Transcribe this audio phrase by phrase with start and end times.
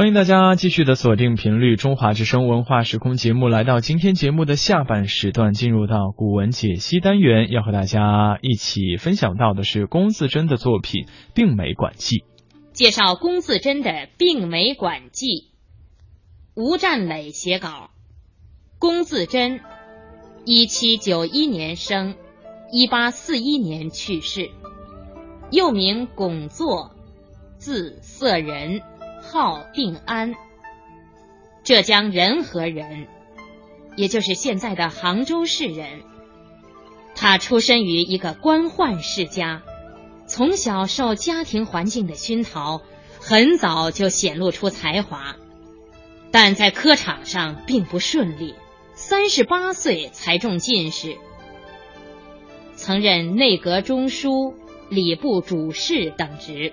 [0.00, 11.04] 欢迎大家继续的锁定频率中华之声文化时空节目，来到今天节目的下半时段，进入到古文解析单元，要和大家一起分享到的是龚自珍的作品
[11.34, 12.16] 《病梅馆记》。
[12.72, 15.26] 介绍龚自珍的《病梅馆记》，
[16.54, 17.90] 吴占磊写稿。
[18.78, 19.60] 龚自珍，
[20.46, 22.14] 一七九一年生，
[22.72, 24.48] 一八四一年去世，
[25.50, 26.92] 又名龚作，
[27.58, 28.80] 字色人。
[29.32, 30.34] 号定安，
[31.62, 33.06] 浙江仁和人，
[33.94, 36.00] 也就是现在的杭州市人。
[37.14, 39.62] 他出身于一个官宦世家，
[40.26, 42.82] 从小受家庭环境的熏陶，
[43.20, 45.36] 很早就显露出才华，
[46.32, 48.56] 但在科场上并不顺利。
[48.94, 51.16] 三十八岁才中进士，
[52.74, 54.56] 曾任内阁中书、
[54.88, 56.72] 礼部主事等职。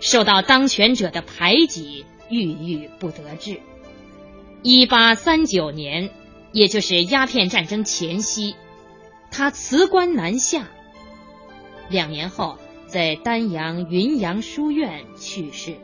[0.00, 3.60] 受到当权者的排挤，郁郁不得志。
[4.62, 6.10] 一八三九年，
[6.52, 8.56] 也就是鸦片战争前夕，
[9.30, 10.68] 他辞官南下。
[11.88, 15.76] 两年后，在丹阳云阳书院去世。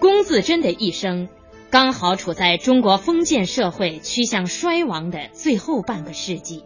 [0.00, 1.28] 龚自珍的一生，
[1.70, 6.62] 刚好处在中国封建社会趋向衰亡的最后半个世纪。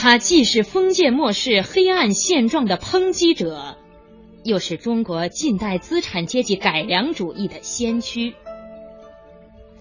[0.00, 3.76] 他既是封建末世黑暗现状的抨击者，
[4.44, 8.36] 又是中国近代资产阶级改良主义的先驱。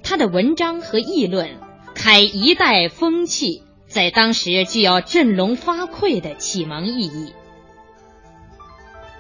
[0.02, 1.60] 他的文章和议论
[1.94, 7.34] 开一代风气，在当时具有振聋发聩的启蒙意义。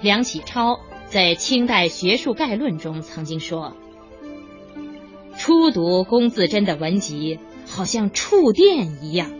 [0.01, 3.77] 梁启超在《清代学术概论》中曾经说
[5.37, 7.37] ：“初读龚自珍的文集，
[7.67, 9.31] 好像触电一样。”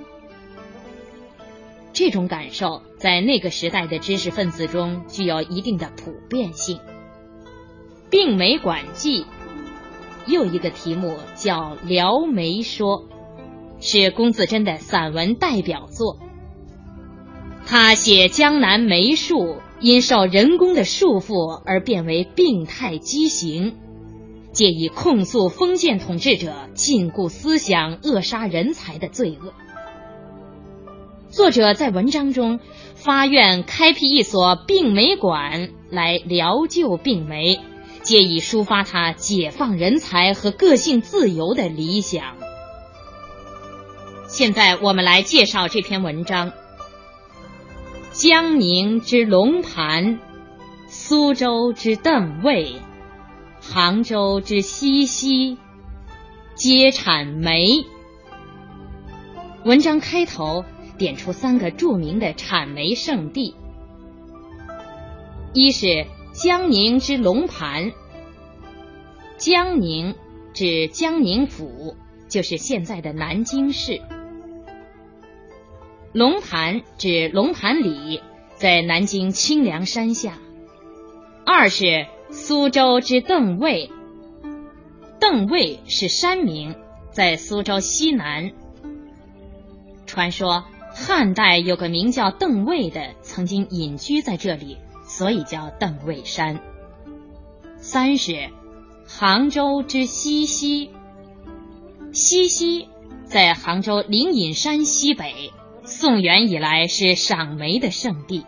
[1.98, 6.78] 这种感受在那个时代的知识分子中具有一定的普遍性。
[8.12, 9.24] 《病美馆记》
[10.28, 13.00] 又一个题目叫《聊梅说》，
[13.80, 16.20] 是龚自珍的散文代表作。
[17.66, 23.76] 他写江南梅树因受人工的束缚而变为病态畸形，
[24.52, 29.52] 借以控诉封建统治者禁锢思想、扼杀人才的罪恶。
[31.38, 32.60] 作者在文章中
[32.96, 37.60] 发愿开辟一所病梅馆来疗救病梅，
[38.02, 42.38] 借以抒发他解放人才和个性自由的理想。
[44.28, 46.54] 现在我们来介绍这篇文章：
[48.14, 50.20] 江宁之龙盘，
[50.88, 52.78] 苏州之邓尉，
[53.62, 55.60] 杭州之西溪，
[56.56, 57.86] 皆产梅。
[59.64, 60.66] 文章开头。
[60.98, 63.56] 点出三个著名的产煤圣地，
[65.54, 67.92] 一是江宁之龙盘。
[69.38, 70.16] 江宁
[70.54, 71.96] 指江宁府，
[72.28, 74.02] 就是现在的南京市。
[76.14, 78.22] 龙盘指龙盘里，
[78.56, 80.40] 在南京清凉山下。
[81.46, 83.92] 二是苏州之邓尉，
[85.20, 86.76] 邓尉是山名，
[87.12, 88.52] 在苏州西南。
[90.08, 90.66] 传说。
[91.00, 96.60] 汉代有个名叫邓尉的，曾经隐居在这里，所以叫邓尉山。
[97.78, 98.50] 三是
[99.06, 100.90] 杭州之西溪，
[102.12, 102.90] 西溪
[103.26, 105.54] 在杭州灵隐山西北，
[105.84, 108.44] 宋元以来是赏梅的圣地，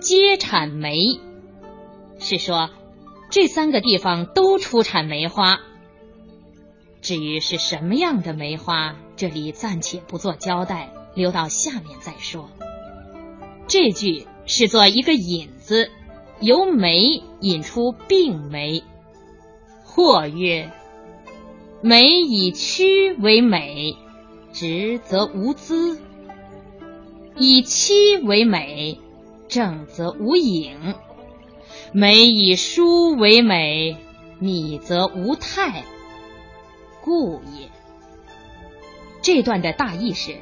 [0.00, 1.18] 皆产梅，
[2.18, 2.68] 是说
[3.30, 5.60] 这三个地方都出产梅花。
[7.00, 10.92] 至于是什么样的梅花，这里暂且不做交代。
[11.14, 12.48] 留到下面再说。
[13.68, 15.90] 这句是做一个引子，
[16.40, 18.82] 由梅引出病梅。
[19.84, 20.70] 或曰：
[21.80, 23.96] 梅以曲为美，
[24.52, 25.98] 直则无姿；
[27.36, 28.98] 以凄为美，
[29.48, 30.94] 正则无影。
[31.92, 33.98] 梅以疏为美，
[34.38, 35.84] 密则无态，
[37.02, 37.68] 故也。
[39.20, 40.36] 这段的大意是。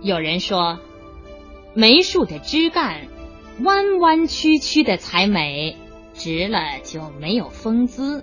[0.00, 0.78] 有人说，
[1.74, 3.08] 梅树的枝干
[3.62, 5.76] 弯弯曲曲的才美，
[6.14, 8.22] 直了就没有风姿；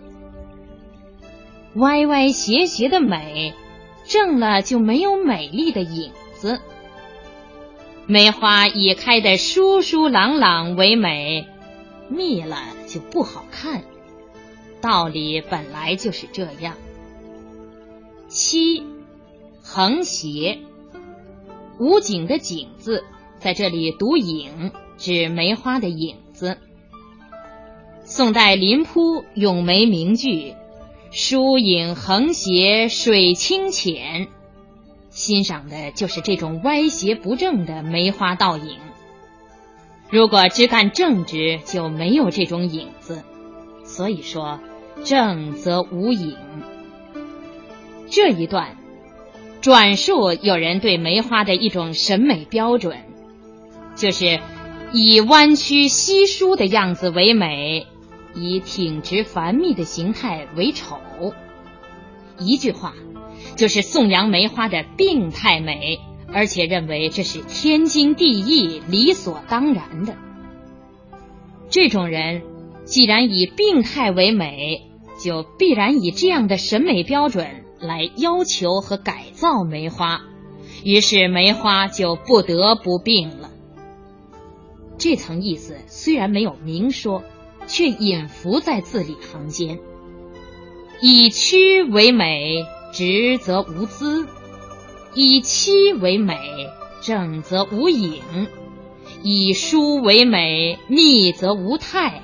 [1.75, 3.53] 歪歪斜斜的美，
[4.05, 6.61] 正了就没有美丽的影子。
[8.07, 11.47] 梅花以开的疏疏朗朗为美，
[12.07, 12.57] 密了
[12.87, 13.83] 就不好看。
[14.79, 16.75] 道理本来就是这样。
[18.29, 18.83] 七，
[19.61, 20.59] 横斜。
[21.79, 23.03] 无景的景字
[23.39, 26.57] 在这里读影，指梅花的影子。
[28.03, 30.53] 宋代林扑咏梅名句
[31.11, 34.27] ：“疏影横斜水清浅”，
[35.09, 38.77] 欣赏的就是这种歪斜不正的梅花倒影。
[40.09, 43.23] 如果只干正直，就没有这种影子。
[43.83, 44.59] 所以说，
[45.03, 46.37] 正则无影。
[48.09, 48.77] 这一段
[49.65, 52.99] 转述有人对梅花的一种审美标准，
[53.95, 54.39] 就是
[54.93, 57.87] 以弯曲稀疏的样子为美，
[58.35, 60.99] 以挺直繁密的形态为丑。
[62.37, 62.93] 一句话，
[63.55, 65.99] 就是颂扬梅花的病态美。
[66.31, 70.15] 而且认为这是天经地义、理所当然的。
[71.71, 72.43] 这种人
[72.83, 74.91] 既然以病态为美，
[75.23, 80.21] 就必然以这样的审美标准来要求和改造梅花，
[80.83, 83.51] 于是梅花就不得不病了。
[84.97, 87.23] 这层意思虽然没有明说，
[87.67, 89.79] 却隐伏在字里行间。
[91.01, 94.27] 以曲为美，直则无姿。
[95.13, 96.37] 以漆为美，
[97.01, 98.21] 正则无影；
[99.23, 102.21] 以疏为美，密则无态。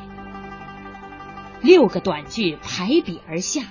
[1.61, 3.63] 六个短句排比而下，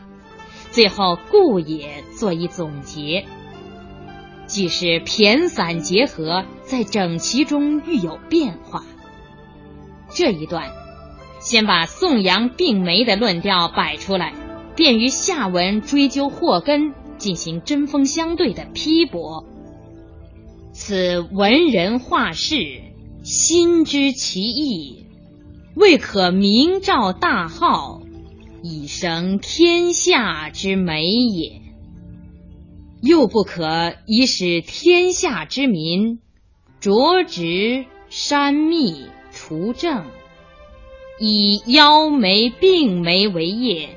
[0.70, 3.26] 最后顾也做一总结，
[4.46, 8.84] 即是骈散结合，在整齐中遇有变化。
[10.10, 10.72] 这一段
[11.40, 14.34] 先把颂扬并没的论调摆出来，
[14.76, 16.94] 便于下文追究祸根。
[17.20, 19.44] 进行针锋相对的批驳。
[20.72, 22.80] 此文人画士
[23.22, 25.04] 心知其意，
[25.74, 27.99] 未可明照大号，
[28.62, 31.62] 以生天下之美也；
[33.00, 36.20] 又不可以使天下之民
[36.78, 40.04] 着直山密除正，
[41.18, 43.96] 以邀梅并眉为业，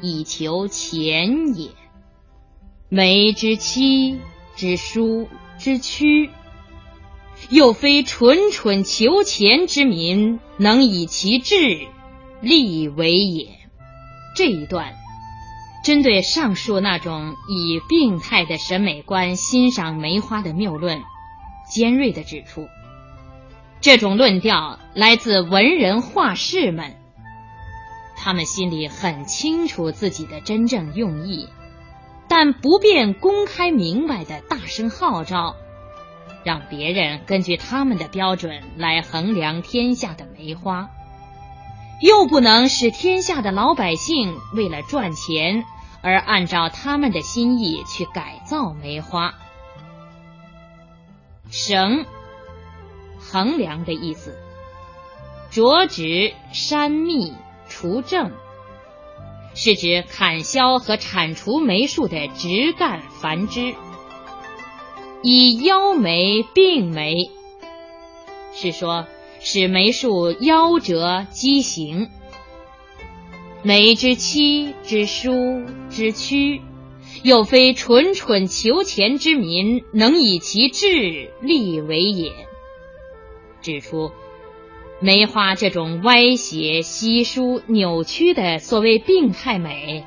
[0.00, 1.68] 以求钱也。
[2.88, 4.18] 梅之期
[4.56, 6.30] 之疏之屈，
[7.48, 11.86] 又非蠢蠢求钱之民能以其智
[12.40, 13.59] 立为也。
[14.34, 14.94] 这一段
[15.84, 21.02] 针对上述那种以病态的审美观欣赏梅花的谬论，
[21.68, 22.68] 尖锐的指出，
[23.80, 26.96] 这种论调来自文人画士们，
[28.16, 31.48] 他们心里很清楚自己的真正用意。
[32.28, 35.56] 但不便公开明白的大声号召，
[36.44, 40.90] 让别人根据他们的标准来衡量天下的梅花，
[42.00, 45.64] 又不能使天下的老百姓为了赚钱
[46.02, 49.34] 而按照他们的心意去改造梅花。
[51.50, 52.06] 绳，
[53.18, 54.38] 衡量的意思，
[55.50, 57.34] 着指删密
[57.68, 58.32] 除正。
[59.52, 63.74] 是指砍削和铲除梅树的枝干繁枝，
[65.24, 67.32] 以腰梅并梅，
[68.54, 69.06] 是说
[69.40, 72.08] 使梅树夭折畸形。
[73.62, 76.62] 梅之期之疏之曲，
[77.22, 82.32] 又非蠢蠢求钱之民能以其志力为也。
[83.60, 84.12] 指出。
[85.02, 90.04] 梅花这种歪斜、稀疏、扭曲的所谓病态美，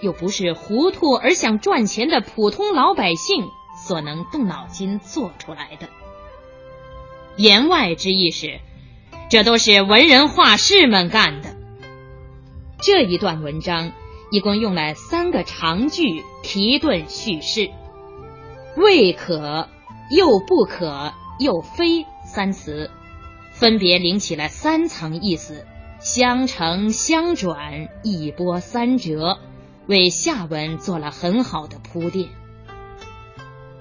[0.00, 3.44] 又不是糊涂而想赚钱的普通老百姓
[3.88, 5.88] 所能动脑筋做出来的。
[7.36, 8.60] 言外之意是，
[9.28, 11.56] 这都是文人画士们干的。
[12.80, 13.92] 这一段文章
[14.30, 17.70] 一共用了三个长句提顿叙事
[18.76, 19.68] ，“未可
[20.10, 22.90] ”“又不可”“又非”三词。
[23.52, 25.64] 分别领起了三层意思，
[26.00, 29.38] 相承相转，一波三折，
[29.86, 32.28] 为下文做了很好的铺垫。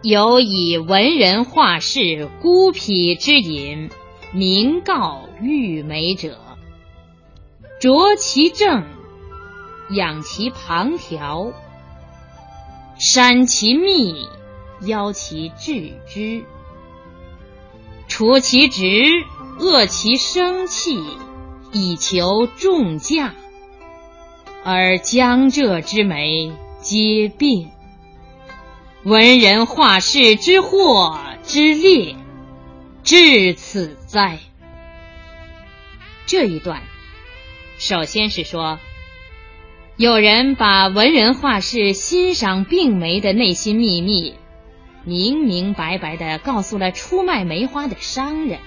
[0.03, 3.89] 有以文人画士孤僻之隐，
[4.33, 6.37] 名告玉梅者，
[7.79, 8.83] 着其正，
[9.91, 11.53] 养其旁条，
[12.99, 14.27] 删其密，
[14.81, 16.43] 邀其致之，
[18.07, 19.25] 除其直。
[19.59, 20.99] 恶其生气，
[21.71, 23.35] 以求重价，
[24.63, 27.69] 而江浙之美皆病。
[29.03, 32.15] 文人画士之祸之烈，
[33.03, 34.39] 至此哉！
[36.25, 36.81] 这一段，
[37.77, 38.79] 首先是说，
[39.97, 44.35] 有人把文人画士欣赏病梅的内心秘密，
[45.03, 48.59] 明明白白的告诉了出卖梅花的商人。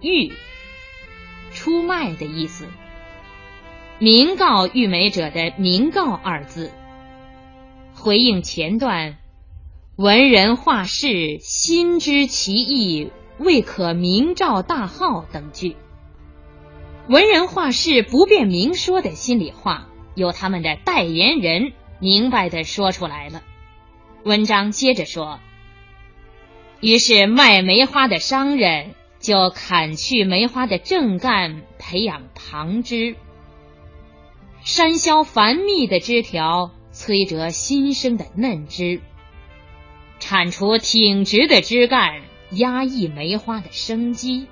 [0.00, 0.32] 玉，
[1.52, 2.66] 出卖的意思，
[4.00, 6.72] 明告玉梅者的“明告”二字，
[7.94, 9.18] 回应前段
[9.96, 15.76] “文人画士心知其意，未可明照大号”等句。
[17.08, 23.42] 文人画士不便明说的心里话，由他们的代言人明白的说出来了。
[24.24, 25.40] 文章接着说。
[26.80, 33.14] 于是，卖梅花的商人就砍去梅花的正干，培养旁枝，
[34.64, 39.00] 山削繁密的枝条，摧折新生的嫩枝，
[40.20, 42.20] 铲除挺直的枝干，
[42.50, 44.46] 压抑梅花的生机，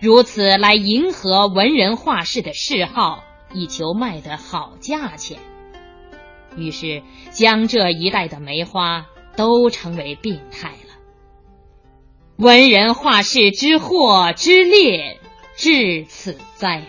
[0.00, 5.38] 如此来迎合文人画士的嗜好，以求卖得好价钱。
[6.56, 10.96] 于是，江浙一带的梅花都成为病态了。
[12.36, 15.20] 文人画士之祸之烈，
[15.56, 16.82] 至此哉！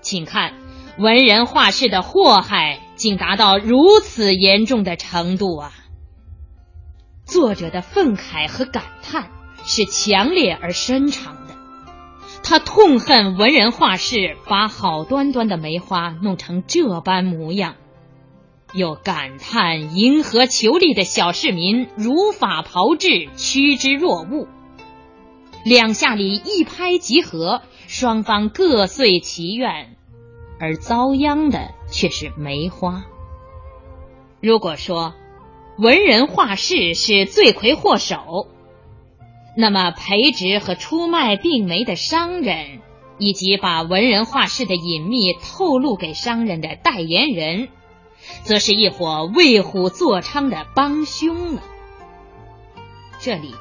[0.00, 0.54] 请看，
[0.98, 5.72] 文人画士的祸害竟达到如此严重的程度啊！
[7.24, 9.30] 作者的愤慨和感叹
[9.64, 11.54] 是强烈而深长的，
[12.42, 17.76] 他痛恨文人画士把好端端的梅花弄成这般模样。
[18.74, 24.48] 又感叹迎合求利的小市民如法炮制，趋之若鹜。
[25.64, 29.93] 两下里一拍即合，双方各遂其愿，
[30.64, 33.04] 而遭殃的却是梅花。
[34.40, 35.12] 如果说
[35.76, 38.48] 文人画士是罪魁祸首，
[39.58, 42.80] 那么培植和出卖病梅的商人，
[43.18, 47.68] 以及把文人画士的隐秘透露给商人的代言人。
[48.42, 51.62] 则是一伙为虎作伥的帮凶了。
[53.20, 53.54] 这里，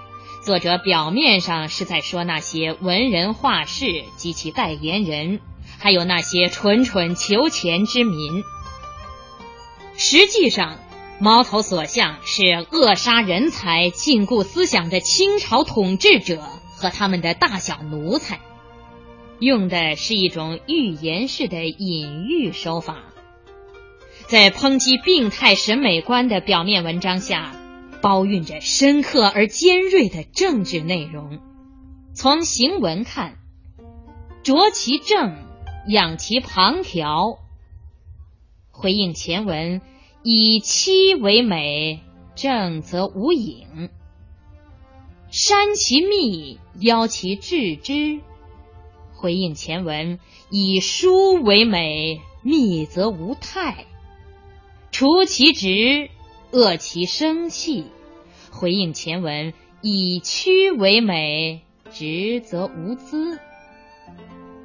[0.46, 5.42] 作者表面上是在说那些文人画士及其代言人，
[5.84, 8.42] 还有那些蠢蠢求钱之民。
[9.98, 10.80] 实际上，
[11.20, 16.42] 矛头所向是扼杀人才、禁锢思想的清朝统治者
[16.78, 18.40] 和他们的大小奴才，
[19.40, 23.00] 用的是一种寓言式的隐喻手法。
[24.28, 27.54] 在抨击病态审美观的表面文章下，
[28.02, 31.40] 包蕴着深刻而尖锐的政治内容。
[32.14, 33.36] 从行文看，
[34.44, 35.36] 着其正，
[35.88, 37.40] 养其旁条，
[38.72, 39.82] 回应前文
[40.24, 42.02] 以妻为美，
[42.36, 43.90] 正则无影；
[45.30, 48.22] 删其密，邀其致之，
[49.14, 53.86] 回应前文以书为美，密则无态。
[54.92, 56.10] 除其直，
[56.52, 57.86] 遏其生气。
[58.52, 63.38] 回应前文，以曲为美，直则无姿。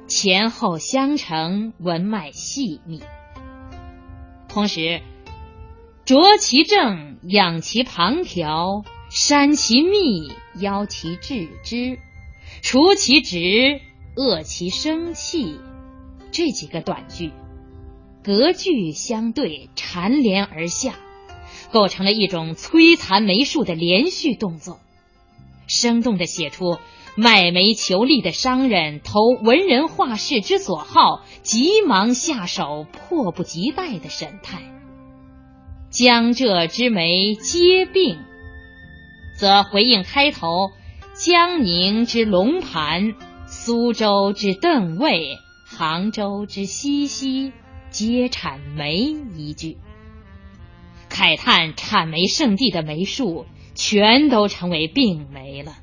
[0.09, 3.01] 前后相承，文脉细密。
[4.47, 5.01] 同时，
[6.03, 11.99] 着其正，养其旁条，删其密，邀其致之，
[12.63, 13.79] 除其直，
[14.15, 15.59] 遏其生气。
[16.31, 17.31] 这几个短句。
[18.23, 20.95] 隔句相对，缠连而下，
[21.71, 24.79] 构成了一种摧残梅树的连续动作，
[25.67, 26.79] 生动的写出
[27.15, 34.61] 卖煤求利的商人投文人画士之所好，急忙下手，迫不及待的神态。
[35.89, 38.19] 江浙之梅皆病，
[39.37, 40.71] 则回应开头
[41.13, 43.15] 江宁之龙盘、
[43.47, 47.51] 苏州之邓尉、杭州之西溪。
[47.91, 49.79] 皆产梅一句，
[51.09, 55.73] 慨叹产梅圣地的梅树全都成为病梅了。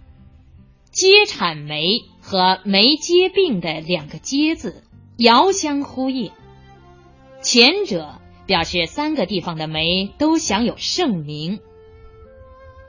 [0.97, 4.83] 皆产梅和梅皆病的两个“皆”字
[5.19, 6.33] 遥相呼应，
[7.43, 8.15] 前者
[8.47, 11.61] 表示三个地方的梅都享有盛名，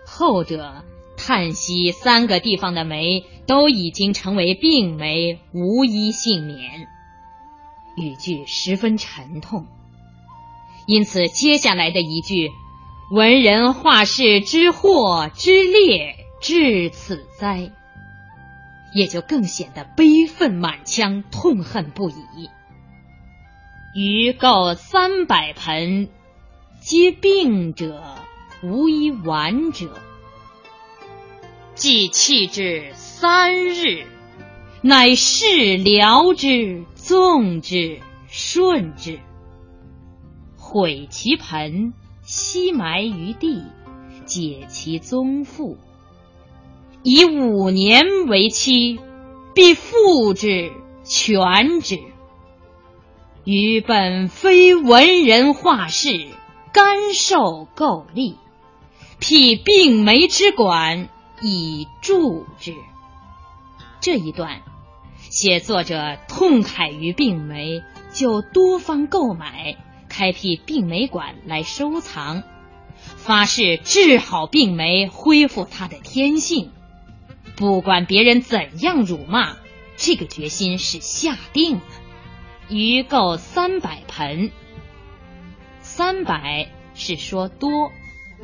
[0.06, 0.86] 后者
[1.18, 6.88] 叹息三个地方的梅都已经成为病梅，无一幸免。
[7.98, 9.66] 语句十分沉痛，
[10.86, 12.52] 因此接下来的一句
[13.12, 17.74] “文人画士之祸之烈至此哉”，
[18.98, 22.50] 也就更显得悲愤满腔、痛恨不已。
[23.94, 26.10] 余购三百盆，
[26.82, 28.04] 皆病者，
[28.64, 29.94] 无一完者。
[31.76, 34.08] 既弃之三日，
[34.82, 36.84] 乃事疗之。
[36.96, 39.20] 纵之，顺之，
[40.58, 43.64] 毁其盆，悉埋于地，
[44.26, 45.78] 解其宗父，
[47.04, 49.00] 以五年为期，
[49.54, 50.72] 必复之，
[51.04, 52.00] 全之。
[53.46, 56.28] 于本非文人画士，
[56.74, 58.36] 甘受垢吏，
[59.20, 61.08] 辟病媒之馆
[61.42, 62.74] 以助之。
[64.02, 64.62] 这一段
[65.30, 69.78] 写作者痛慨于病媒，就多方购买，
[70.10, 72.44] 开辟病媒馆来收藏，
[73.16, 76.72] 发誓治好病媒，恢复它的天性。
[77.58, 79.58] 不管别人怎样辱骂，
[79.98, 81.82] 这个决心是下定了。
[82.70, 84.52] 余购三百盆，
[85.80, 87.92] 三百是说多，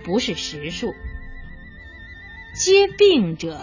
[0.04, 0.94] 不是实数。
[2.56, 3.60] 皆病者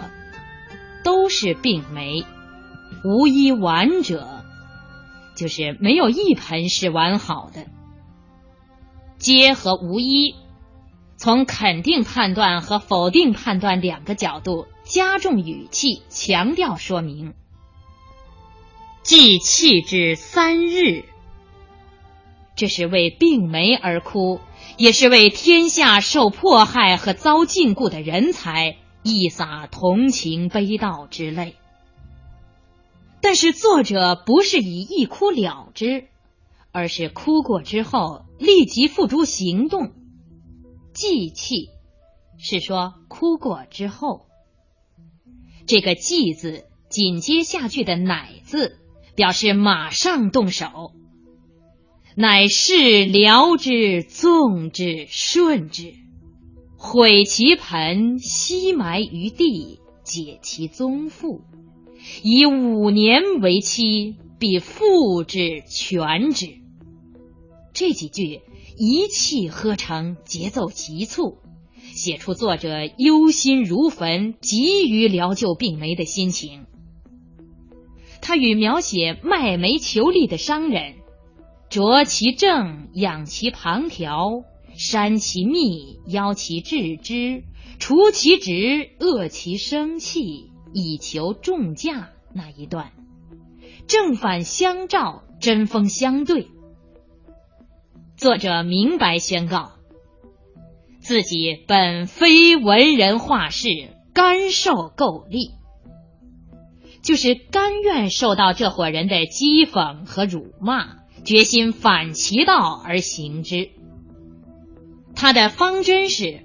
[1.02, 2.24] 都是病媒，
[3.04, 4.44] 无一完者，
[5.34, 7.66] 就是没有一盆是完好的。
[9.18, 10.36] 皆和无一，
[11.16, 17.34] 从肯定判断和否定判断两个角度加重语气，强调说明。
[19.04, 21.04] 既弃之三日，
[22.56, 24.40] 这是为病媒而哭，
[24.76, 31.54] 也是为天下受迫害和遭禁锢的人才一洒同情悲悼之泪。
[33.20, 36.08] 但是作者不是以一哭了之，
[36.72, 39.92] 而是哭过之后立即付诸行动。
[40.92, 41.68] 既弃
[42.40, 44.26] 是说哭过之后，
[45.70, 48.76] 这个“既”字紧接下句的“乃”字。
[49.16, 50.92] 表示马上动手，
[52.14, 55.92] 乃是疗之、纵之、顺之，
[56.78, 61.42] 毁其盆，悉埋于地，解其宗父，
[62.22, 66.46] 以五年为期，必复之全之。
[67.74, 68.40] 这几句
[68.78, 71.36] 一气呵成，节奏急促，
[72.00, 76.64] 写出作者忧心如焚、急于疗救病媒的心情。
[78.22, 80.94] 他与描写卖煤求利的商人，
[81.68, 87.44] 啄其正，养其旁条，删其密，邀其致之，
[87.78, 92.92] 除其直，遏其生气，以求重价那一段，
[93.86, 96.48] 正反相照，针锋相对。
[98.16, 99.72] 作者明白宣告，
[101.10, 103.68] 自己本非文人画士，
[104.14, 105.50] 甘受垢吏。
[107.02, 113.70] 就是甘愿受到这伙人的讥讽和辱骂，决心反其道而行之。
[115.16, 116.44] 他的方针是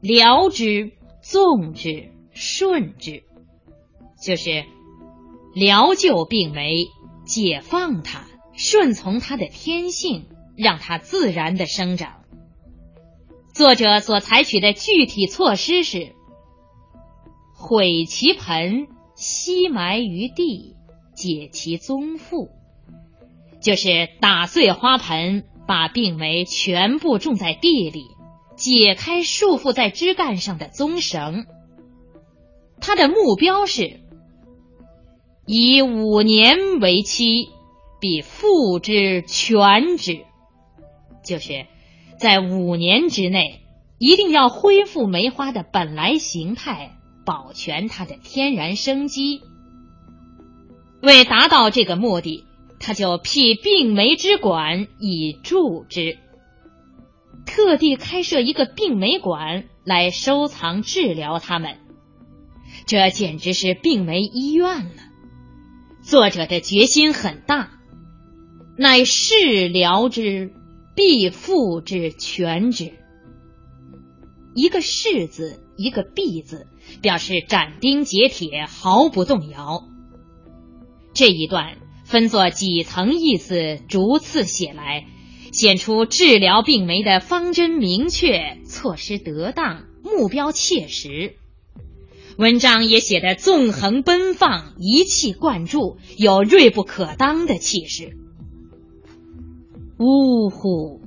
[0.00, 0.90] 疗之、
[1.22, 3.22] 纵之、顺之，
[4.20, 4.64] 就是
[5.54, 6.86] 疗就病媒，
[7.24, 12.19] 解放他，顺从他的天性，让他自然的生长。
[13.54, 16.14] 作者所采取的具体措施是
[17.54, 18.88] 毁其盆。
[19.16, 20.76] 悉埋于地，
[21.14, 22.48] 解其宗父，
[23.60, 28.06] 就是打碎花盆，把病梅全部种在地里，
[28.56, 31.44] 解开束缚在枝干上的宗绳。
[32.80, 34.00] 他的目标是
[35.44, 37.50] 以五年为期，
[38.00, 40.24] 必复之全之，
[41.22, 41.66] 就是
[42.20, 43.62] 在五年之内，
[43.98, 46.96] 一定要恢复梅花的本来形态。
[47.22, 49.42] 保全它的天然生机。
[51.00, 52.44] 为达到这个目的，
[52.80, 56.18] 他就辟病梅之馆以助之，
[57.46, 61.76] 特地开设一个病梅馆来收藏治疗它们。
[62.86, 65.02] 这简直是病梅医院了。
[66.02, 67.70] 作者的决心很大，
[68.76, 70.52] 乃是疗之，
[71.00, 72.92] 必复之全之。
[74.54, 76.66] 一个“是”字，一个“必”字。
[77.00, 79.84] 表示斩钉截铁，毫不动摇。
[81.14, 85.06] 这一段分作几层意思，逐次写来，
[85.52, 91.36] 显出治疗病媒的方针明确，措施得当，目标切实。
[92.36, 98.18] 文章也写得纵横奔放，一气贯注，有锐不可当的气势。
[100.00, 101.02] 呜呼！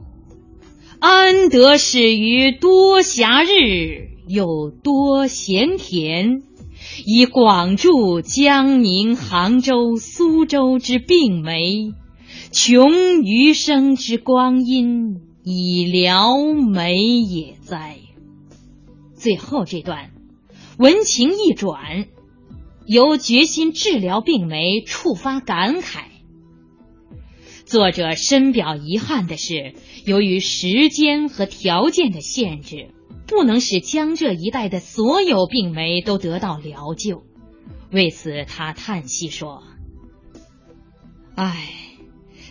[0.99, 4.09] 安得始于多暇日？
[4.27, 6.43] 有多闲田，
[7.03, 11.93] 以广筑江宁、杭州、苏州之病梅，
[12.51, 17.97] 穷余生之光阴，以疗媒也哉！
[19.15, 20.11] 最后这段
[20.77, 22.05] 文情一转，
[22.85, 26.12] 由决心治疗病梅触发感慨。
[27.73, 29.73] 作者深表遗憾的是，
[30.05, 32.89] 由于时间和条件的限制。
[33.25, 37.23] 不能使江浙一带的所有病媒都得到疗救，
[37.91, 39.63] 为此他叹息说
[41.33, 41.67] ：“唉，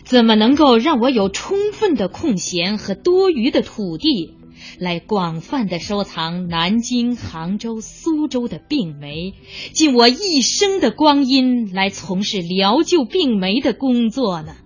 [0.02, 4.34] 怎么能够让我有充分的空闲和多余的土地，
[4.80, 9.34] 来广泛的收藏南京、杭州、苏州的病媒，
[9.72, 14.56] 尽我一生的光阴来从事疗救病媒的工作呢？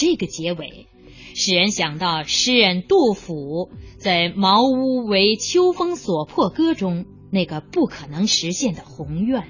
[0.00, 0.86] 这个结尾，
[1.34, 9.44] 使人想到诗人杜甫在《茅屋为秋风所破歌》中那个不可能实现的宏愿。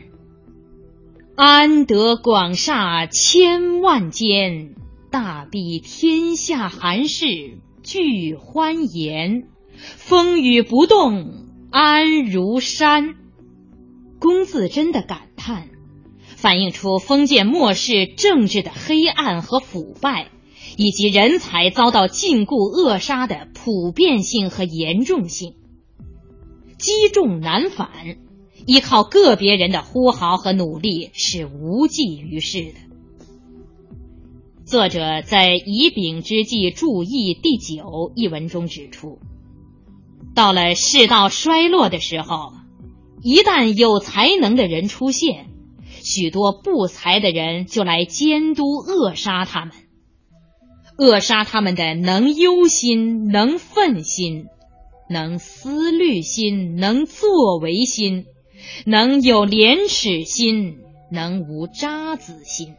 [1.36, 4.74] 安得广厦千万间，
[5.12, 9.44] 大庇天下寒士俱欢颜。
[9.76, 13.14] 风雨不动安如山。
[14.18, 15.68] 龚自珍的感叹，
[16.26, 20.28] 反映出封建末世政治的黑暗和腐败，
[20.76, 25.54] 以及人才遭到禁锢扼杀的普遍性和严重性。
[26.78, 27.88] 积重难返。
[28.66, 32.74] 依靠个别人的呼号和努力是无济于事的。
[34.66, 39.18] 作者在《乙丙之纪注意》第九一文中指出，
[40.35, 42.52] 到了世道衰落的时候，
[43.22, 45.46] 一旦有才能的人出现，
[45.88, 49.72] 许多不才的人就来监督扼杀他们，
[51.00, 54.48] 扼杀他们的能忧心、能愤心、
[55.08, 58.26] 能思虑心、能作为心。
[58.84, 62.74] 能有廉耻心，能无渣滓心，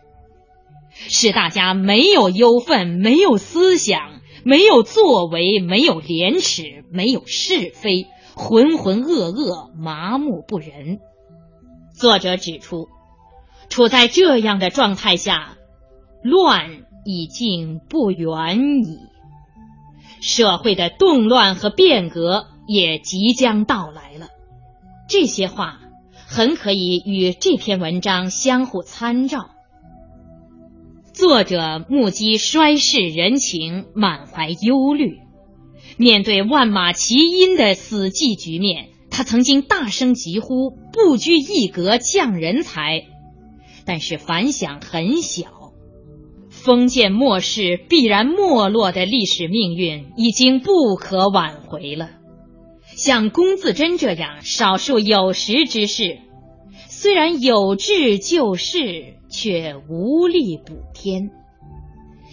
[0.94, 8.06] 使大家没有忧愤，没有思想，没有作为，没有廉耻，没有是非，
[8.36, 11.00] 浑浑噩噩，麻木不仁。
[11.96, 12.88] 作者指出，
[13.68, 15.58] 处在这样的状态下，
[16.22, 18.98] 乱已经不远矣，
[20.22, 24.28] 社会的动乱和变革也即将到来了。
[25.10, 25.80] 这些话
[26.14, 29.50] 很可以与这篇文章相互参照。
[31.12, 35.20] 作者目击衰世人情，满怀忧虑。
[35.98, 43.04] 面对万马齐喑的死寂局面，他曾经大声疾呼：“不拘一格，降人才。”
[43.86, 45.61] 但是反响很小。
[46.64, 52.10] 封建末世必然没落的历史命运，已经不可挽回了。
[52.96, 56.20] 像龚自珍这样少数有识之士，
[56.88, 61.32] 虽然有志救世，却无力补天，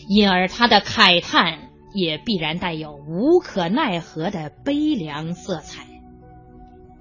[0.09, 5.87] 因而他的慨叹也必然带有无可奈何的悲凉色彩。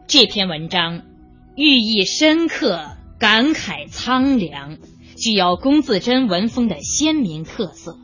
[0.07, 1.01] 这篇文章
[1.57, 2.85] 寓意深刻，
[3.19, 4.77] 感慨苍凉，
[5.17, 7.97] 具有龚自珍文风的鲜明特色。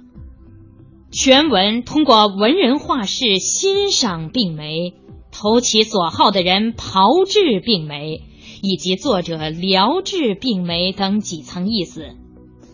[1.12, 4.96] 全文通过文人画士欣赏病梅。
[5.36, 8.22] 投其所好的人炮制并梅，
[8.62, 12.10] 以及作者疗治并梅等几层意思，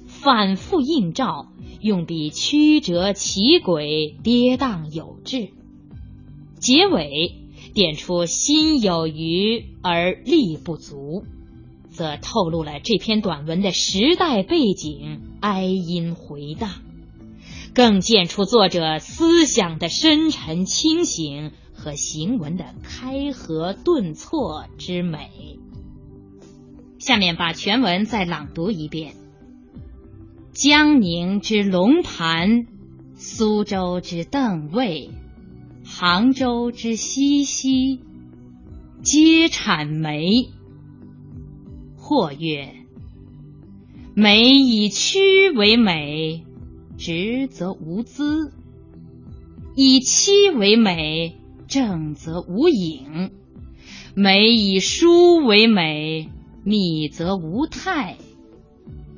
[0.08, 1.48] 反复映照，
[1.80, 5.52] 用笔曲折奇诡，跌宕有致。
[6.60, 7.34] 结尾
[7.74, 11.24] 点出心有余而力不足，
[12.00, 16.70] 则透露了这篇短文的时代背景哀音回荡，
[17.74, 21.52] 更见出作者思想的深沉清醒。
[21.82, 25.30] 和行文的开合顿挫之美。
[27.00, 29.14] 下面把全文再朗读一遍：
[30.52, 32.66] 江宁之龙盘，
[33.16, 35.12] 苏州之邓尉，
[35.86, 38.02] 杭州之西溪，
[39.02, 40.50] 皆产煤。
[42.10, 42.74] 或曰：
[44.16, 46.44] 美以曲为美，
[46.98, 48.50] 直则无姿；
[49.76, 51.36] 以漆为美。
[51.68, 53.30] 正则无影，
[54.16, 56.32] 美以疏为美，
[56.64, 58.18] 密则无态，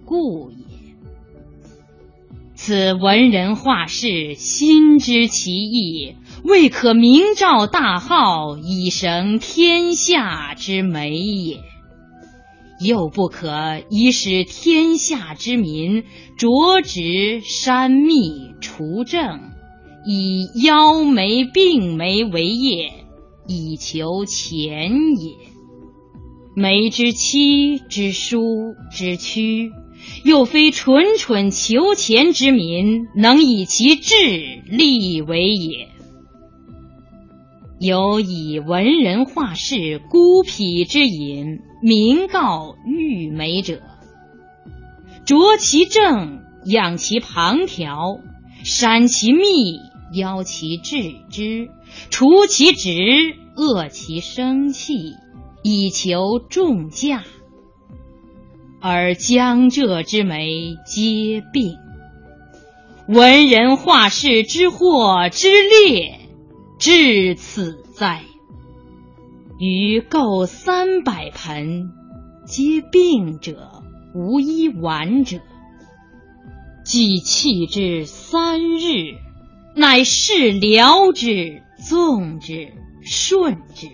[0.03, 0.57] 故也。
[2.55, 11.59] 此文人画士心知其意，未可明照大号，以绳天下之美也；
[12.81, 16.03] 又不可以使天下之民
[16.37, 19.51] 着直删密除政。
[20.03, 22.91] 以腰眉并眉为业，
[23.47, 25.35] 以求钱也。
[26.55, 29.71] 眉之妻之书之躯，
[30.25, 34.15] 又非蠢蠢求钱之民能以其智
[34.65, 35.89] 力为也。
[37.81, 43.81] 有以文人画士孤僻之隐，名告玉眉者，
[45.25, 48.19] 着其正，养其旁条，
[48.63, 49.79] 删其密。
[50.13, 51.69] 邀其治之，
[52.09, 52.91] 除其直，
[53.55, 55.15] 遏其生气，
[55.63, 57.23] 以求重价。
[58.81, 61.77] 而江浙之梅皆病，
[63.07, 66.19] 文人画士之祸之烈，
[66.81, 68.23] 至此哉！
[69.59, 71.91] 余购三百盆，
[72.47, 73.83] 皆病者，
[74.15, 75.37] 无一完者。
[76.83, 79.13] 既弃之三日，
[79.75, 83.85] 乃是疗之、纵之、顺之，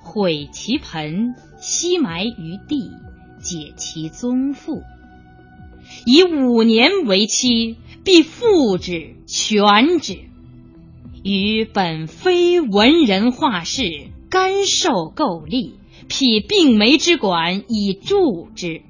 [0.00, 2.92] 毁其盆，悉埋于地，
[3.42, 4.80] 解其宗父。
[6.06, 10.30] 以五年为期，必复之、全之。
[11.24, 14.12] 余本非文人画士。
[14.28, 15.74] 甘受垢吏，
[16.08, 18.82] 辟病媒之馆以助之。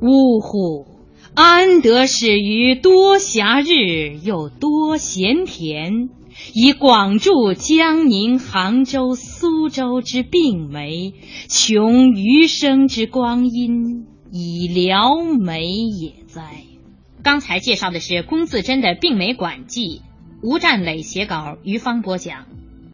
[0.00, 0.86] 呜呼！
[1.34, 6.08] 安得始于多暇日，又多闲田，
[6.54, 11.12] 以广助江宁、杭州、苏州之病梅，
[11.48, 16.64] 穷余生之光阴以疗梅也哉？
[17.22, 20.00] 刚才介绍的是龚自珍的《病梅馆记》，
[20.42, 22.46] 吴占磊写稿，于芳播讲。